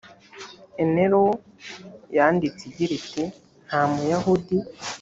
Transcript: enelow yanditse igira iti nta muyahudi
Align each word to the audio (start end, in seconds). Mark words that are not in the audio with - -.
enelow 0.83 1.29
yanditse 2.17 2.61
igira 2.69 2.93
iti 2.99 3.23
nta 3.67 3.81
muyahudi 3.91 4.57